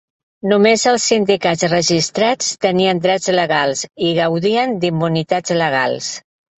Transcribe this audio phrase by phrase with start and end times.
[0.53, 6.15] Només els sindicats registrats tenien drets legals i gaudien d'immunitats legals.